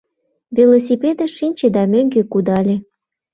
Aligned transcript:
Велосипедыш 0.55 1.31
шинче 1.37 1.67
да 1.75 1.83
мӧҥгӧ 1.91 2.21
кудале. 2.31 2.75